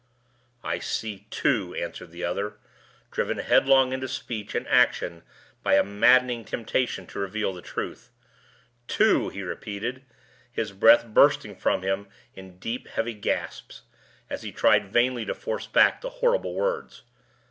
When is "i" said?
0.63-0.79